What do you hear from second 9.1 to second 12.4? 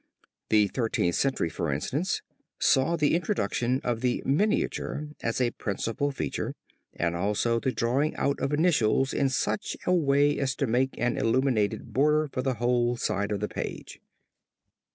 in such a way as to make an illuminated border